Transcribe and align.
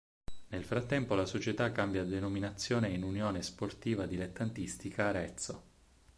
Nel 0.47 0.63
frattempo 0.65 1.13
la 1.13 1.27
società 1.27 1.71
cambia 1.71 2.03
denominazione 2.03 2.89
in 2.89 3.03
"Unione 3.03 3.43
Sportiva 3.43 4.07
Dilettantistica 4.07 5.09
Arezzo". 5.09 5.63